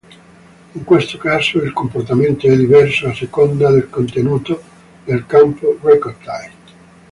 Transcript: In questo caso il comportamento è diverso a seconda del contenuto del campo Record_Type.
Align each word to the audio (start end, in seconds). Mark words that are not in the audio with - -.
In 0.73 0.83
questo 0.83 1.19
caso 1.19 1.61
il 1.61 1.73
comportamento 1.73 2.47
è 2.47 2.57
diverso 2.57 3.07
a 3.09 3.13
seconda 3.13 3.69
del 3.69 3.87
contenuto 3.87 4.59
del 5.05 5.27
campo 5.27 5.77
Record_Type. 5.79 6.57